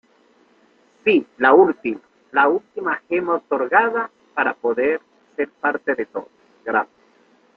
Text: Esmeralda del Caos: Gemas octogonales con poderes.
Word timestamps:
Esmeralda 1.05 1.75
del 1.83 2.01
Caos: 2.31 2.63
Gemas 3.07 3.41
octogonales 3.43 4.09
con 4.33 4.55
poderes. 4.59 5.01